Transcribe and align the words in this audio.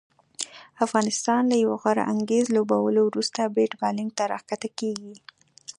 افغانستان 0.85 1.41
له 1.51 1.55
یو 1.63 1.71
غوره 1.81 2.03
اننګز 2.11 2.45
لوبولو 2.55 3.01
وروسته 3.05 3.41
بیت 3.55 3.71
بالینګ 3.79 4.11
ته 4.17 4.23
راښکته 4.31 4.69
کیږي 4.79 5.13